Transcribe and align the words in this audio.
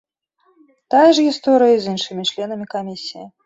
Тая 0.93 1.03
ж 1.19 1.27
гісторыя 1.27 1.73
і 1.77 1.79
з 1.87 1.93
іншымі 1.95 2.29
членамі 2.33 2.65
камісіі. 2.77 3.25